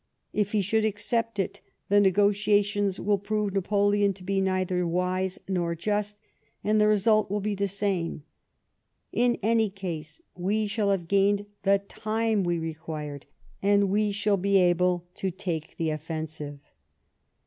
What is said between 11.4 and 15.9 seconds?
the time we required, and we shall be able to take